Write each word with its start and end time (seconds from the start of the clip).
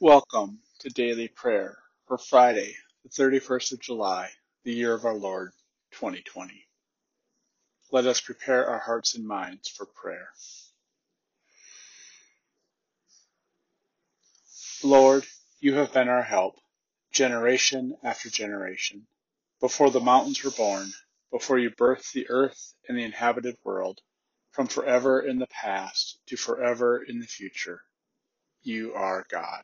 Welcome 0.00 0.58
to 0.80 0.90
daily 0.90 1.28
prayer 1.28 1.78
for 2.06 2.18
Friday, 2.18 2.76
the 3.02 3.08
31st 3.08 3.72
of 3.72 3.80
July, 3.80 4.28
the 4.62 4.74
year 4.74 4.92
of 4.92 5.06
our 5.06 5.14
Lord, 5.14 5.52
2020. 5.92 6.52
Let 7.90 8.04
us 8.04 8.20
prepare 8.20 8.68
our 8.68 8.78
hearts 8.78 9.14
and 9.14 9.26
minds 9.26 9.70
for 9.70 9.86
prayer. 9.86 10.28
Lord, 14.84 15.24
you 15.60 15.76
have 15.76 15.94
been 15.94 16.10
our 16.10 16.22
help, 16.22 16.56
generation 17.10 17.96
after 18.04 18.28
generation. 18.28 19.06
Before 19.62 19.88
the 19.88 20.00
mountains 20.00 20.44
were 20.44 20.50
born, 20.50 20.92
before 21.32 21.58
you 21.58 21.70
birthed 21.70 22.12
the 22.12 22.28
earth 22.28 22.74
and 22.86 22.98
the 22.98 23.02
inhabited 23.02 23.56
world, 23.64 24.00
from 24.50 24.66
forever 24.66 25.22
in 25.22 25.38
the 25.38 25.46
past 25.46 26.18
to 26.26 26.36
forever 26.36 27.02
in 27.02 27.18
the 27.18 27.26
future, 27.26 27.80
you 28.62 28.92
are 28.92 29.24
God. 29.30 29.62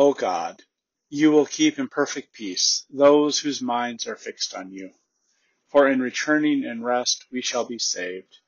O 0.00 0.14
God, 0.14 0.62
you 1.08 1.32
will 1.32 1.44
keep 1.44 1.76
in 1.76 1.88
perfect 1.88 2.32
peace 2.32 2.86
those 2.88 3.40
whose 3.40 3.60
minds 3.60 4.06
are 4.06 4.14
fixed 4.14 4.54
on 4.54 4.70
you. 4.70 4.92
For 5.70 5.88
in 5.88 6.00
returning 6.00 6.64
and 6.64 6.84
rest 6.84 7.26
we 7.32 7.42
shall 7.42 7.64
be 7.64 7.80
saved. 7.80 8.38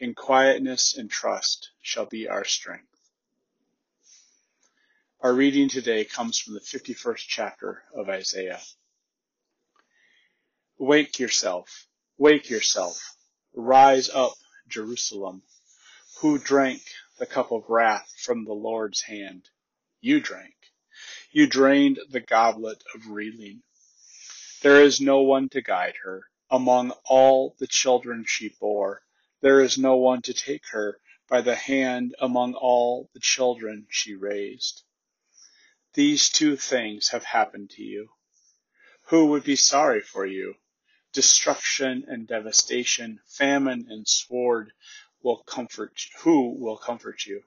In 0.00 0.14
quietness 0.14 0.96
and 0.96 1.10
trust 1.10 1.72
shall 1.82 2.06
be 2.06 2.26
our 2.26 2.46
strength. 2.46 2.88
Our 5.20 5.34
reading 5.34 5.68
today 5.68 6.06
comes 6.06 6.38
from 6.38 6.54
the 6.54 6.60
51st 6.60 7.24
chapter 7.28 7.82
of 7.94 8.08
Isaiah. 8.08 8.62
Wake 10.78 11.18
yourself, 11.18 11.86
wake 12.16 12.48
yourself, 12.48 13.14
rise 13.52 14.08
up, 14.08 14.38
Jerusalem, 14.68 15.42
who 16.20 16.38
drank 16.38 16.80
the 17.18 17.26
cup 17.26 17.52
of 17.52 17.68
wrath 17.68 18.10
from 18.16 18.46
the 18.46 18.54
Lord's 18.54 19.02
hand. 19.02 19.50
You 20.00 20.20
drank 20.20 20.54
you 21.30 21.46
drained 21.46 21.98
the 22.10 22.20
goblet 22.20 22.82
of 22.94 23.08
reeling. 23.08 23.62
There 24.62 24.82
is 24.82 25.00
no 25.00 25.20
one 25.20 25.48
to 25.50 25.60
guide 25.60 25.96
her. 26.02 26.24
Among 26.50 26.92
all 27.04 27.54
the 27.58 27.66
children 27.66 28.24
she 28.26 28.48
bore, 28.48 29.02
there 29.42 29.60
is 29.60 29.76
no 29.76 29.96
one 29.96 30.22
to 30.22 30.32
take 30.32 30.66
her 30.68 30.98
by 31.28 31.42
the 31.42 31.54
hand 31.54 32.14
among 32.18 32.54
all 32.54 33.10
the 33.12 33.20
children 33.20 33.86
she 33.90 34.14
raised. 34.14 34.82
These 35.92 36.30
two 36.30 36.56
things 36.56 37.08
have 37.08 37.24
happened 37.24 37.70
to 37.70 37.82
you. 37.82 38.08
Who 39.08 39.26
would 39.26 39.44
be 39.44 39.56
sorry 39.56 40.00
for 40.00 40.24
you? 40.24 40.54
Destruction 41.12 42.04
and 42.08 42.26
devastation, 42.26 43.20
famine 43.26 43.86
and 43.90 44.08
sword 44.08 44.72
will 45.22 45.38
comfort 45.38 46.00
who 46.20 46.54
will 46.58 46.78
comfort 46.78 47.26
you? 47.26 47.42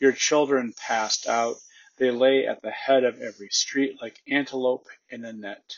Your 0.00 0.12
children 0.12 0.72
passed 0.72 1.26
out 1.26 1.56
they 1.98 2.10
lay 2.10 2.46
at 2.46 2.62
the 2.62 2.70
head 2.70 3.02
of 3.04 3.20
every 3.20 3.48
street 3.50 4.00
like 4.00 4.22
antelope 4.28 4.86
in 5.10 5.24
a 5.24 5.32
net, 5.32 5.74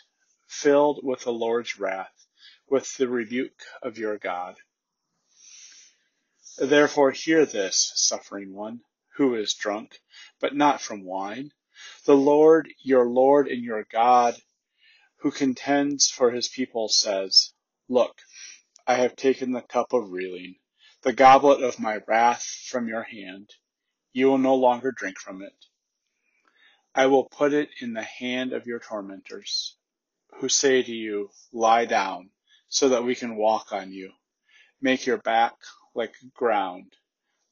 filled 0.46 1.00
with 1.02 1.20
the 1.24 1.32
Lord's 1.32 1.78
wrath, 1.78 2.26
with 2.68 2.96
the 2.96 3.08
rebuke 3.08 3.62
of 3.82 3.96
your 3.96 4.18
God. 4.18 4.56
Therefore 6.58 7.10
hear 7.10 7.46
this, 7.46 7.92
suffering 7.94 8.52
one, 8.52 8.80
who 9.16 9.34
is 9.34 9.54
drunk, 9.54 10.02
but 10.41 10.54
not 10.54 10.82
from 10.82 11.04
wine. 11.04 11.52
The 12.04 12.16
Lord, 12.16 12.72
your 12.78 13.06
Lord 13.06 13.48
and 13.48 13.64
your 13.64 13.84
God, 13.84 14.36
who 15.20 15.30
contends 15.30 16.10
for 16.10 16.30
his 16.30 16.48
people 16.48 16.88
says, 16.88 17.54
Look, 17.88 18.20
I 18.86 18.96
have 18.96 19.16
taken 19.16 19.52
the 19.52 19.62
cup 19.62 19.92
of 19.92 20.10
reeling, 20.10 20.56
the 21.02 21.12
goblet 21.12 21.62
of 21.62 21.80
my 21.80 22.00
wrath 22.06 22.44
from 22.68 22.88
your 22.88 23.04
hand. 23.04 23.54
You 24.12 24.26
will 24.26 24.38
no 24.38 24.54
longer 24.54 24.92
drink 24.92 25.18
from 25.18 25.42
it. 25.42 25.54
I 26.94 27.06
will 27.06 27.24
put 27.24 27.52
it 27.52 27.70
in 27.80 27.92
the 27.92 28.02
hand 28.02 28.52
of 28.52 28.66
your 28.66 28.80
tormentors, 28.80 29.76
who 30.41 30.48
say 30.48 30.82
to 30.82 30.92
you, 30.92 31.31
Lie 31.53 31.84
down, 31.87 32.31
so 32.69 32.91
that 32.91 33.04
we 33.04 33.14
can 33.14 33.37
walk 33.37 33.72
on 33.72 33.92
you. 33.92 34.10
Make 34.81 35.06
your 35.06 35.19
back 35.19 35.54
like 35.94 36.14
ground, 36.34 36.92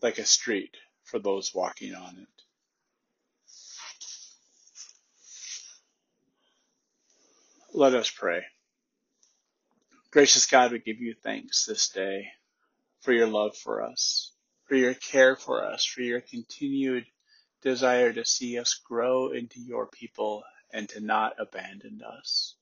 like 0.02 0.18
a 0.18 0.24
street 0.24 0.76
for 1.04 1.18
those 1.18 1.54
walking 1.54 1.94
on 1.94 2.16
it. 2.18 2.28
Let 7.74 7.94
us 7.94 8.10
pray. 8.10 8.42
Gracious 10.10 10.46
God, 10.46 10.72
we 10.72 10.78
give 10.78 11.00
you 11.00 11.14
thanks 11.22 11.66
this 11.66 11.88
day 11.90 12.28
for 13.00 13.12
your 13.12 13.26
love 13.26 13.56
for 13.56 13.82
us, 13.82 14.32
for 14.64 14.74
your 14.74 14.94
care 14.94 15.36
for 15.36 15.64
us, 15.64 15.84
for 15.84 16.00
your 16.02 16.20
continued 16.20 17.04
desire 17.62 18.12
to 18.12 18.24
see 18.24 18.58
us 18.58 18.80
grow 18.84 19.30
into 19.32 19.60
your 19.60 19.86
people 19.86 20.42
and 20.72 20.88
to 20.90 21.00
not 21.00 21.34
abandon 21.38 22.02
us. 22.02 22.54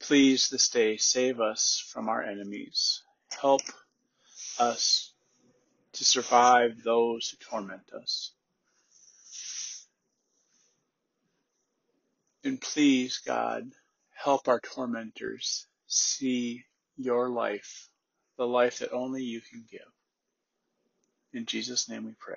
Please 0.00 0.48
this 0.48 0.68
day 0.68 0.96
save 0.96 1.40
us 1.40 1.84
from 1.92 2.08
our 2.08 2.22
enemies. 2.22 3.02
Help 3.40 3.62
us 4.58 5.12
to 5.92 6.04
survive 6.04 6.82
those 6.82 7.28
who 7.28 7.36
torment 7.38 7.92
us. 7.92 8.32
And 12.44 12.60
please, 12.60 13.18
God, 13.24 13.70
help 14.10 14.48
our 14.48 14.60
tormentors 14.60 15.66
see 15.86 16.64
your 16.96 17.28
life, 17.28 17.88
the 18.36 18.46
life 18.46 18.80
that 18.80 18.92
only 18.92 19.22
you 19.22 19.40
can 19.40 19.64
give. 19.70 19.80
In 21.32 21.46
Jesus' 21.46 21.88
name 21.88 22.04
we 22.04 22.14
pray. 22.18 22.36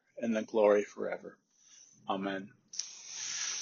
and 0.21 0.35
the 0.35 0.43
glory 0.43 0.83
forever. 0.83 1.37
Amen. 2.09 2.49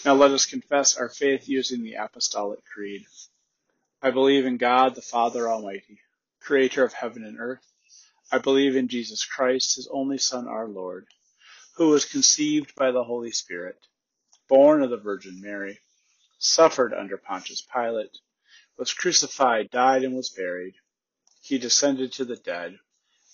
Now 0.06 0.14
let 0.14 0.32
us 0.32 0.46
confess 0.46 0.98
our 0.98 1.10
faith 1.10 1.50
using 1.50 1.84
the 1.84 1.96
Apostolic 1.96 2.64
Creed. 2.66 3.06
I 4.02 4.12
believe 4.12 4.46
in 4.46 4.58
God, 4.58 4.96
the 4.96 5.02
Father 5.02 5.50
Almighty, 5.50 6.00
creator 6.40 6.84
of 6.84 6.94
heaven 6.94 7.24
and 7.24 7.40
earth. 7.40 7.66
I 8.32 8.38
believe 8.38 8.76
in 8.76 8.88
Jesus 8.88 9.26
Christ, 9.26 9.76
his 9.76 9.90
only 9.92 10.18
Son, 10.18 10.48
our 10.48 10.68
Lord, 10.68 11.08
who 11.76 11.90
was 11.90 12.06
conceived 12.06 12.76
by 12.76 12.92
the 12.92 13.04
Holy 13.04 13.32
Spirit, 13.32 13.78
born 14.48 14.84
of 14.84 14.90
the 14.90 14.98
Virgin 14.98 15.42
Mary, 15.42 15.80
suffered 16.38 16.94
under 16.94 17.18
Pontius 17.18 17.62
Pilate, 17.62 18.18
was 18.78 18.94
crucified, 18.94 19.70
died, 19.70 20.04
and 20.04 20.16
was 20.16 20.30
buried. 20.30 20.76
He 21.42 21.58
descended 21.58 22.14
to 22.14 22.26
the 22.26 22.38
dead. 22.38 22.78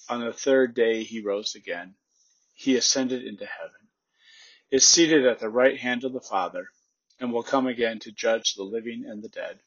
On 0.10 0.24
the 0.24 0.34
third 0.34 0.74
day 0.74 1.04
he 1.04 1.22
rose 1.22 1.56
again. 1.56 1.96
He 2.56 2.78
ascended 2.78 3.24
into 3.26 3.46
heaven, 3.46 3.90
is 4.72 4.88
seated 4.88 5.26
at 5.28 5.40
the 5.40 5.50
right 5.50 5.80
hand 5.80 6.06
of 6.06 6.14
the 6.14 6.22
Father, 6.22 6.68
and 7.20 7.34
will 7.34 7.44
come 7.44 7.68
again 7.68 8.00
to 8.02 8.12
judge 8.14 8.56
the 8.56 8.64
living 8.64 9.06
and 9.08 9.24
the 9.24 9.30
dead. 9.30 9.60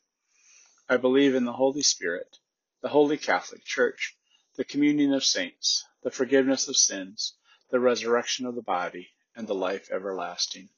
I 0.88 0.98
believe 0.98 1.34
in 1.34 1.44
the 1.46 1.52
Holy 1.52 1.82
Spirit, 1.82 2.38
the 2.82 2.88
Holy 2.90 3.18
Catholic 3.18 3.64
Church, 3.64 4.16
the 4.56 4.64
communion 4.64 5.14
of 5.14 5.24
saints, 5.24 5.84
the 6.02 6.10
forgiveness 6.10 6.68
of 6.68 6.76
sins, 6.76 7.34
the 7.70 7.80
resurrection 7.80 8.46
of 8.46 8.54
the 8.54 8.62
body, 8.62 9.08
and 9.36 9.48
the 9.48 9.54
life 9.54 9.90
everlasting. 9.92 10.70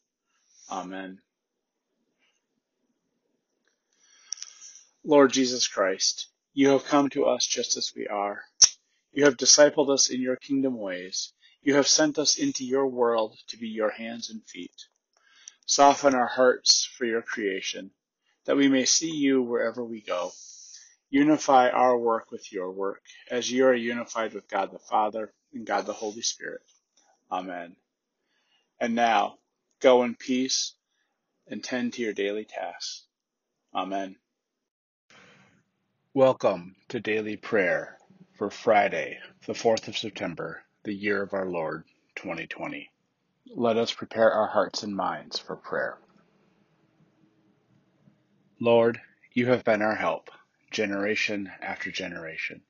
Amen. 0.70 1.20
Lord 5.04 5.32
Jesus 5.32 5.68
Christ, 5.68 6.28
you 6.54 6.70
have 6.70 6.84
come 6.84 7.08
to 7.10 7.26
us 7.26 7.46
just 7.46 7.76
as 7.76 7.92
we 7.96 8.06
are. 8.08 8.42
You 9.12 9.24
have 9.24 9.36
discipled 9.38 9.90
us 9.90 10.10
in 10.10 10.20
your 10.20 10.36
kingdom 10.36 10.78
ways. 10.78 11.32
You 11.62 11.74
have 11.74 11.88
sent 11.88 12.18
us 12.18 12.38
into 12.38 12.64
your 12.64 12.86
world 12.86 13.36
to 13.48 13.58
be 13.58 13.68
your 13.68 13.90
hands 13.90 14.30
and 14.30 14.42
feet. 14.46 14.86
Soften 15.66 16.14
our 16.14 16.26
hearts 16.26 16.88
for 16.96 17.04
your 17.04 17.22
creation 17.22 17.90
that 18.46 18.56
we 18.56 18.68
may 18.68 18.86
see 18.86 19.10
you 19.10 19.42
wherever 19.42 19.84
we 19.84 20.00
go. 20.00 20.32
Unify 21.10 21.68
our 21.68 21.98
work 21.98 22.30
with 22.30 22.50
your 22.52 22.70
work, 22.70 23.02
as 23.30 23.50
you 23.50 23.66
are 23.66 23.74
unified 23.74 24.32
with 24.32 24.48
God 24.48 24.72
the 24.72 24.78
Father 24.78 25.32
and 25.52 25.66
God 25.66 25.84
the 25.84 25.92
Holy 25.92 26.22
Spirit. 26.22 26.62
Amen. 27.30 27.76
And 28.80 28.94
now, 28.94 29.38
go 29.80 30.02
in 30.04 30.14
peace 30.14 30.74
and 31.46 31.62
tend 31.62 31.92
to 31.94 32.02
your 32.02 32.14
daily 32.14 32.46
tasks. 32.46 33.04
Amen. 33.74 34.16
Welcome 36.14 36.74
to 36.88 37.00
Daily 37.00 37.36
Prayer 37.36 37.98
for 38.38 38.50
Friday, 38.50 39.18
the 39.46 39.52
4th 39.52 39.88
of 39.88 39.98
September, 39.98 40.62
the 40.82 40.94
year 40.94 41.22
of 41.22 41.34
our 41.34 41.46
Lord, 41.46 41.84
2020. 42.16 42.90
Let 43.54 43.76
us 43.76 43.92
prepare 43.92 44.32
our 44.32 44.46
hearts 44.46 44.82
and 44.82 44.96
minds 44.96 45.38
for 45.38 45.56
prayer. 45.56 45.98
Lord, 48.58 49.00
you 49.32 49.46
have 49.46 49.64
been 49.64 49.82
our 49.82 49.94
help, 49.94 50.30
generation 50.70 51.50
after 51.60 51.90
generation. 51.90 52.62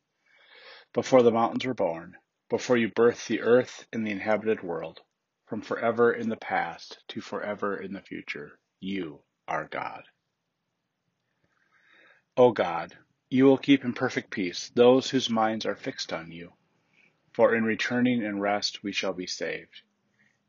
Before 0.93 1.23
the 1.23 1.31
mountains 1.31 1.65
were 1.65 1.75
born, 1.75 2.17
before 2.49 2.77
you 2.77 2.89
birthed 2.89 3.29
the 3.29 3.43
earth 3.43 3.87
and 3.93 4.05
the 4.05 4.11
inhabited 4.11 4.63
world, 4.63 5.01
from 5.47 5.63
forever 5.63 6.13
in 6.13 6.29
the 6.29 6.37
past 6.37 6.99
to 7.09 7.21
forever 7.21 7.77
in 7.77 7.93
the 7.93 8.01
future, 8.01 8.59
you 8.81 9.21
are 9.47 9.69
God. 9.69 10.03
O 12.37 12.51
God, 12.51 12.97
you 13.29 13.45
will 13.45 13.59
keep 13.59 13.85
in 13.85 13.93
perfect 13.93 14.31
peace 14.31 14.71
those 14.75 15.11
whose 15.11 15.31
minds 15.31 15.65
are 15.65 15.77
fixed 15.77 16.13
on 16.13 16.33
you. 16.33 16.53
For 17.41 17.55
in 17.55 17.65
returning 17.65 18.23
and 18.23 18.39
rest 18.39 18.83
we 18.83 18.93
shall 18.93 19.15
be 19.15 19.27
saved. 19.27 19.81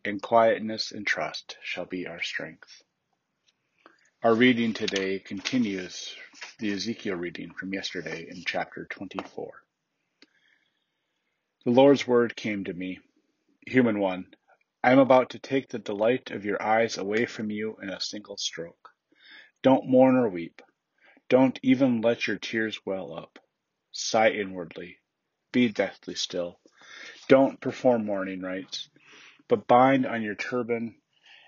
In 0.04 0.20
quietness 0.20 0.92
and 0.92 1.08
trust 1.08 1.58
shall 1.64 1.86
be 1.86 2.06
our 2.06 2.22
strength. 2.22 2.84
Our 4.24 4.36
reading 4.36 4.74
today 4.74 5.20
continues 5.20 6.14
the 6.60 6.74
Ezekiel 6.74 7.16
reading 7.16 7.54
from 7.54 7.74
yesterday 7.74 8.28
in 8.30 8.44
chapter 8.46 8.88
24. 8.88 9.64
The 11.64 11.72
Lord's 11.72 12.06
word 12.06 12.36
came 12.36 12.66
to 12.66 12.74
me, 12.74 13.00
Human 13.66 13.98
one, 13.98 14.36
I 14.84 14.92
am 14.92 15.00
about 15.00 15.30
to 15.30 15.40
take 15.40 15.70
the 15.70 15.80
delight 15.80 16.32
of 16.32 16.44
your 16.44 16.62
eyes 16.62 16.98
away 16.98 17.26
from 17.26 17.50
you 17.50 17.78
in 17.82 17.90
a 17.90 18.02
single 18.02 18.36
stroke. 18.36 18.90
Don't 19.64 19.88
mourn 19.88 20.18
or 20.18 20.28
weep. 20.28 20.62
Don't 21.30 21.58
even 21.64 22.02
let 22.02 22.28
your 22.28 22.38
tears 22.38 22.86
well 22.86 23.18
up. 23.18 23.40
Sigh 23.94 24.32
inwardly. 24.32 24.98
Be 25.54 25.70
deathly 25.70 26.16
still. 26.16 26.60
Don't 27.32 27.62
perform 27.62 28.06
mourning 28.08 28.42
rites, 28.42 28.90
but 29.48 29.66
bind 29.66 30.06
on 30.06 30.22
your 30.22 30.36
turban 30.36 30.98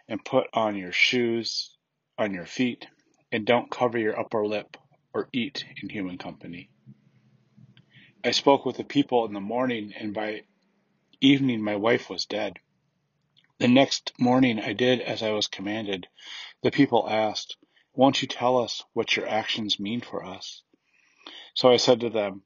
and 0.08 0.24
put 0.24 0.48
on 0.54 0.78
your 0.78 0.94
shoes 0.94 1.76
on 2.18 2.34
your 2.34 2.46
feet, 2.46 2.88
and 3.34 3.46
don't 3.46 3.70
cover 3.70 3.98
your 3.98 4.18
upper 4.18 4.48
lip 4.48 4.78
or 5.14 5.28
eat 5.34 5.66
in 5.82 5.90
human 5.90 6.18
company. 6.18 6.70
I 8.24 8.32
spoke 8.32 8.66
with 8.66 8.78
the 8.78 8.86
people 8.86 9.26
in 9.26 9.34
the 9.34 9.42
morning, 9.42 9.94
and 10.00 10.14
by 10.14 10.44
evening 11.20 11.62
my 11.62 11.76
wife 11.76 12.10
was 12.10 12.28
dead. 12.28 12.60
The 13.60 13.68
next 13.68 14.14
morning 14.18 14.62
I 14.62 14.72
did 14.72 15.02
as 15.02 15.22
I 15.22 15.32
was 15.32 15.48
commanded. 15.48 16.08
The 16.62 16.72
people 16.72 17.10
asked, 17.10 17.58
Won't 17.94 18.22
you 18.22 18.30
tell 18.30 18.58
us 18.58 18.86
what 18.94 19.18
your 19.18 19.28
actions 19.28 19.82
mean 19.82 20.00
for 20.00 20.24
us? 20.24 20.64
So 21.54 21.70
I 21.70 21.76
said 21.76 22.00
to 22.00 22.10
them, 22.10 22.44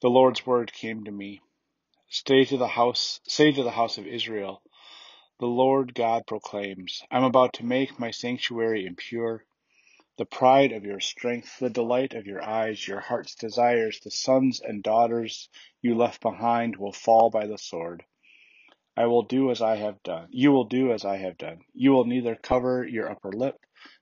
The 0.00 0.10
Lord's 0.10 0.44
word 0.44 0.72
came 0.72 1.04
to 1.04 1.12
me. 1.12 1.42
Stay 2.14 2.44
to 2.44 2.58
the 2.58 2.68
house, 2.68 3.20
say 3.26 3.52
to 3.52 3.62
the 3.62 3.70
house 3.70 3.96
of 3.96 4.06
Israel, 4.06 4.60
the 5.40 5.46
Lord 5.46 5.94
God 5.94 6.26
proclaims, 6.26 7.02
I 7.10 7.16
am 7.16 7.24
about 7.24 7.54
to 7.54 7.64
make 7.64 7.98
my 7.98 8.10
sanctuary 8.10 8.84
impure. 8.84 9.46
The 10.18 10.26
pride 10.26 10.72
of 10.72 10.84
your 10.84 11.00
strength, 11.00 11.58
the 11.58 11.70
delight 11.70 12.12
of 12.12 12.26
your 12.26 12.44
eyes, 12.44 12.86
your 12.86 13.00
heart's 13.00 13.34
desires, 13.34 13.98
the 14.00 14.10
sons 14.10 14.60
and 14.60 14.82
daughters 14.82 15.48
you 15.80 15.94
left 15.94 16.20
behind 16.20 16.76
will 16.76 16.92
fall 16.92 17.30
by 17.30 17.46
the 17.46 17.56
sword. 17.56 18.04
I 18.94 19.06
will 19.06 19.22
do 19.22 19.50
as 19.50 19.62
I 19.62 19.76
have 19.76 20.02
done. 20.02 20.28
You 20.32 20.52
will 20.52 20.66
do 20.66 20.92
as 20.92 21.06
I 21.06 21.16
have 21.16 21.38
done. 21.38 21.64
You 21.72 21.92
will 21.92 22.04
neither 22.04 22.36
cover 22.36 22.86
your 22.86 23.10
upper 23.10 23.32
lip 23.32 23.58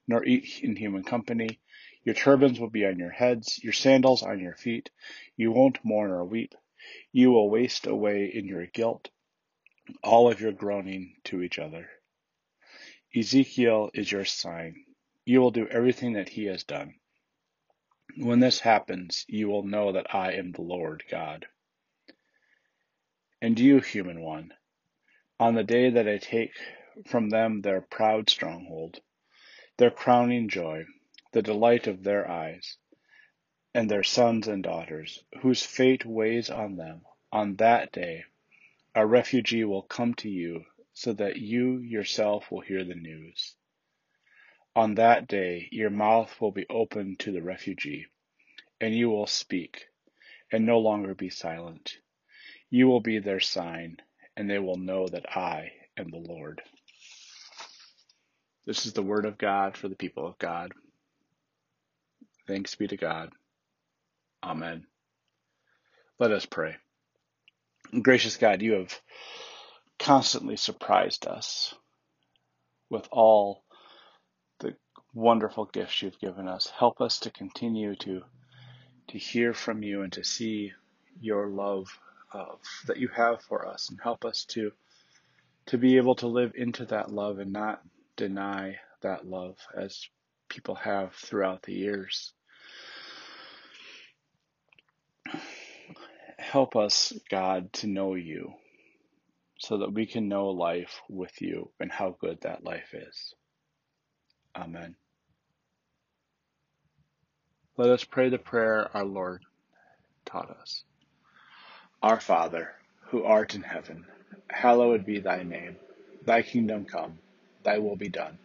nor 0.09 0.25
eat 0.25 0.65
in 0.65 0.75
human 0.75 1.05
company. 1.05 1.61
Your 2.03 2.17
turbans 2.17 2.59
will 2.59 2.71
be 2.71 2.85
on 2.85 2.99
your 2.99 3.11
heads, 3.11 3.63
your 3.63 3.73
sandals 3.73 4.25
on 4.25 4.41
your 4.41 4.57
feet. 4.57 4.91
You 5.37 5.53
won't 5.53 5.85
mourn 5.85 6.11
or 6.11 6.25
weep. 6.25 6.57
You 7.13 7.31
will 7.31 7.51
waste 7.51 7.87
away 7.87 8.31
in 8.33 8.47
your 8.47 8.67
guilt 8.67 9.11
all 10.03 10.31
of 10.31 10.41
your 10.41 10.53
groaning 10.53 11.17
to 11.25 11.43
each 11.43 11.59
other. 11.59 11.89
Ezekiel 13.15 13.91
is 13.95 14.11
your 14.11 14.25
sign. 14.25 14.85
You 15.25 15.41
will 15.41 15.51
do 15.51 15.67
everything 15.67 16.13
that 16.15 16.29
he 16.29 16.45
has 16.47 16.65
done. 16.65 16.95
When 18.17 18.41
this 18.41 18.61
happens, 18.61 19.25
you 19.29 19.49
will 19.49 19.65
know 19.65 19.93
that 19.93 20.15
I 20.15 20.33
am 20.33 20.53
the 20.53 20.63
Lord 20.63 21.05
God. 21.11 21.47
And 23.41 23.59
you, 23.59 23.81
human 23.81 24.21
one, 24.21 24.53
on 25.39 25.55
the 25.55 25.65
day 25.65 25.91
that 25.91 26.09
I 26.09 26.19
take 26.19 26.53
from 27.07 27.31
them 27.31 27.63
their 27.63 27.81
proud 27.81 28.29
stronghold, 28.29 29.01
their 29.79 29.91
crowning 29.91 30.49
joy, 30.49 30.85
the 31.33 31.43
delight 31.43 31.87
of 31.87 32.03
their 32.03 32.29
eyes, 32.31 32.77
and 33.75 33.91
their 33.91 34.03
sons 34.03 34.49
and 34.49 34.63
daughters, 34.63 35.23
whose 35.41 35.63
fate 35.63 36.05
weighs 36.05 36.51
on 36.51 36.77
them, 36.77 37.03
on 37.33 37.57
that 37.57 37.93
day 37.93 38.25
a 38.95 39.07
refugee 39.07 39.65
will 39.65 39.83
come 39.83 40.15
to 40.15 40.29
you 40.29 40.65
so 40.93 41.13
that 41.13 41.37
you 41.37 41.79
yourself 41.79 42.51
will 42.51 42.61
hear 42.61 42.85
the 42.85 42.95
news. 42.95 43.55
On 44.75 44.97
that 44.97 45.29
day, 45.29 45.69
your 45.71 45.91
mouth 45.91 46.41
will 46.41 46.53
be 46.53 46.67
opened 46.69 47.21
to 47.21 47.33
the 47.33 47.43
refugee, 47.43 48.07
and 48.81 48.95
you 48.95 49.11
will 49.11 49.27
speak, 49.27 49.87
and 50.53 50.67
no 50.67 50.79
longer 50.79 51.15
be 51.15 51.31
silent. 51.31 51.97
You 52.71 52.89
will 52.89 53.01
be 53.01 53.19
their 53.19 53.41
sign, 53.41 53.99
and 54.37 54.51
they 54.51 54.59
will 54.59 54.77
know 54.77 55.07
that 55.09 55.37
I 55.37 55.73
am 55.97 56.11
the 56.11 56.19
Lord. 56.19 56.63
This 58.67 58.87
is 58.87 58.93
the 58.93 59.03
word 59.03 59.25
of 59.25 59.39
God 59.39 59.77
for 59.77 59.89
the 59.89 59.97
people 59.97 60.27
of 60.27 60.39
God. 60.39 60.73
Thanks 62.47 62.75
be 62.75 62.89
to 62.89 62.97
God. 62.97 63.31
Amen. 64.43 64.87
Let 66.19 66.33
us 66.33 66.47
pray. 66.47 66.77
Gracious 68.03 68.37
God, 68.37 68.63
you 68.63 68.75
have 68.75 69.01
constantly 69.99 70.57
surprised 70.57 71.27
us 71.27 71.75
with 72.91 73.09
all 73.13 73.65
the 74.61 74.77
wonderful 75.15 75.67
gifts 75.67 76.03
you've 76.03 76.21
given 76.21 76.49
us. 76.49 76.71
Help 76.79 77.01
us 77.01 77.21
to 77.21 77.31
continue 77.31 77.97
to 77.97 78.23
to 79.09 79.19
hear 79.19 79.55
from 79.55 79.83
you 79.83 80.03
and 80.03 80.13
to 80.13 80.25
see 80.25 80.73
your 81.21 81.49
love 81.49 81.89
uh, 82.33 82.55
that 82.87 82.99
you 82.99 83.09
have 83.09 83.43
for 83.43 83.67
us, 83.67 83.91
and 83.91 83.99
help 84.03 84.25
us 84.25 84.45
to 84.47 84.73
to 85.67 85.79
be 85.79 85.97
able 85.97 86.15
to 86.17 86.27
live 86.27 86.53
into 86.57 86.85
that 86.87 87.11
love 87.13 87.39
and 87.39 87.53
not 87.53 87.83
deny 88.17 88.77
that 89.03 89.27
love 89.27 89.57
as 89.77 90.09
people 90.49 90.75
have 90.75 91.15
throughout 91.15 91.63
the 91.63 91.75
years. 91.75 92.33
Help 96.51 96.75
us, 96.75 97.13
God, 97.31 97.73
to 97.75 97.87
know 97.87 98.17
you 98.17 98.55
so 99.61 99.79
that 99.79 99.93
we 99.93 100.05
can 100.05 100.27
know 100.27 100.49
life 100.49 101.01
with 101.09 101.41
you 101.41 101.71
and 101.79 101.93
how 101.93 102.17
good 102.21 102.41
that 102.41 102.65
life 102.65 102.93
is. 102.93 103.35
Amen. 104.57 104.97
Let 107.77 107.91
us 107.91 108.03
pray 108.03 108.31
the 108.31 108.39
prayer 108.39 108.91
our 108.93 109.05
Lord 109.05 109.45
taught 110.25 110.51
us. 110.51 110.83
Our 112.03 112.19
Father, 112.19 112.73
who 113.11 113.23
art 113.23 113.55
in 113.55 113.63
heaven, 113.63 114.05
hallowed 114.49 115.07
be 115.07 115.21
thy 115.21 115.45
name. 115.45 115.77
Thy 116.25 116.43
kingdom 116.43 116.85
come, 116.85 117.21
thy 117.63 117.79
will 117.79 117.95
be 117.95 118.09
done, 118.09 118.39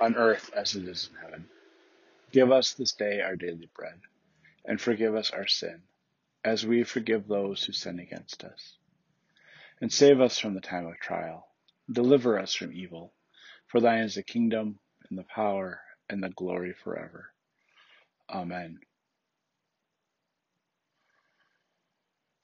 on 0.00 0.14
earth 0.14 0.48
as 0.54 0.76
it 0.76 0.86
is 0.86 1.10
in 1.12 1.20
heaven. 1.20 1.44
Give 2.30 2.52
us 2.52 2.74
this 2.74 2.92
day 2.92 3.20
our 3.20 3.34
daily 3.34 3.68
bread, 3.74 3.98
and 4.64 4.80
forgive 4.80 5.16
us 5.16 5.32
our 5.32 5.48
sin, 5.48 5.82
as 6.44 6.66
we 6.66 6.84
forgive 6.84 7.26
those 7.26 7.64
who 7.64 7.72
sin 7.72 7.98
against 7.98 8.44
us 8.44 8.76
and 9.82 9.92
save 9.92 10.20
us 10.20 10.38
from 10.38 10.54
the 10.54 10.60
time 10.60 10.86
of 10.86 10.96
trial. 10.98 11.48
Deliver 11.90 12.38
us 12.38 12.54
from 12.54 12.72
evil, 12.72 13.12
for 13.66 13.80
thine 13.80 14.04
is 14.04 14.14
the 14.14 14.22
kingdom, 14.22 14.78
and 15.10 15.18
the 15.18 15.24
power, 15.24 15.80
and 16.08 16.22
the 16.22 16.30
glory 16.30 16.72
forever. 16.72 17.32
Amen. 18.30 18.78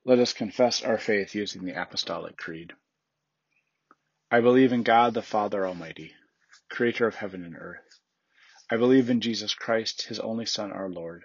Let 0.04 0.18
us 0.18 0.32
confess 0.32 0.82
our 0.82 0.98
faith 0.98 1.34
using 1.34 1.64
the 1.64 1.80
Apostolic 1.80 2.36
Creed. 2.36 2.72
I 4.30 4.40
believe 4.40 4.72
in 4.72 4.82
God 4.82 5.14
the 5.14 5.22
Father 5.22 5.64
Almighty, 5.66 6.12
creator 6.68 7.06
of 7.06 7.14
heaven 7.14 7.44
and 7.44 7.56
earth. 7.56 8.00
I 8.70 8.76
believe 8.76 9.10
in 9.10 9.20
Jesus 9.20 9.54
Christ, 9.54 10.02
his 10.08 10.18
only 10.18 10.44
Son, 10.44 10.72
our 10.72 10.88
Lord, 10.88 11.24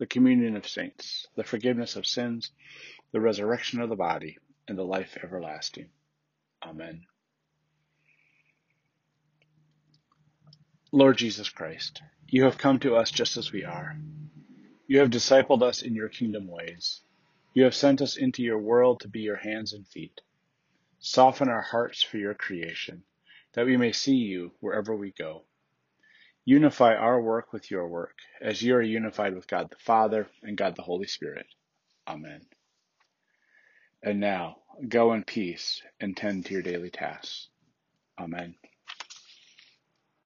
the 0.00 0.06
communion 0.06 0.56
of 0.56 0.66
saints, 0.66 1.28
the 1.36 1.44
forgiveness 1.44 1.94
of 1.94 2.06
sins, 2.06 2.52
the 3.12 3.20
resurrection 3.20 3.82
of 3.82 3.90
the 3.90 3.96
body, 3.96 4.38
and 4.66 4.78
the 4.78 4.82
life 4.82 5.18
everlasting. 5.22 5.90
Amen. 6.64 7.02
Lord 10.90 11.18
Jesus 11.18 11.50
Christ, 11.50 12.00
you 12.26 12.44
have 12.44 12.56
come 12.56 12.78
to 12.78 12.96
us 12.96 13.10
just 13.10 13.36
as 13.36 13.52
we 13.52 13.64
are. 13.64 13.94
You 14.86 15.00
have 15.00 15.10
discipled 15.10 15.62
us 15.62 15.82
in 15.82 15.94
your 15.94 16.08
kingdom 16.08 16.48
ways. 16.48 17.02
You 17.52 17.64
have 17.64 17.74
sent 17.74 18.00
us 18.00 18.16
into 18.16 18.42
your 18.42 18.58
world 18.58 19.00
to 19.00 19.08
be 19.08 19.20
your 19.20 19.36
hands 19.36 19.74
and 19.74 19.86
feet. 19.86 20.22
Soften 20.98 21.50
our 21.50 21.62
hearts 21.62 22.02
for 22.02 22.16
your 22.16 22.34
creation, 22.34 23.02
that 23.52 23.66
we 23.66 23.76
may 23.76 23.92
see 23.92 24.16
you 24.16 24.52
wherever 24.60 24.96
we 24.96 25.10
go. 25.10 25.42
Unify 26.50 26.96
our 26.96 27.22
work 27.22 27.52
with 27.52 27.70
your 27.70 27.86
work, 27.86 28.16
as 28.42 28.60
you 28.60 28.74
are 28.74 28.82
unified 28.82 29.36
with 29.36 29.46
God 29.46 29.70
the 29.70 29.76
Father 29.78 30.26
and 30.42 30.56
God 30.56 30.74
the 30.74 30.82
Holy 30.82 31.06
Spirit. 31.06 31.46
Amen. 32.08 32.40
And 34.02 34.18
now, 34.18 34.56
go 34.88 35.12
in 35.12 35.22
peace 35.22 35.80
and 36.00 36.16
tend 36.16 36.46
to 36.46 36.54
your 36.54 36.62
daily 36.62 36.90
tasks. 36.90 37.50
Amen. 38.20 38.56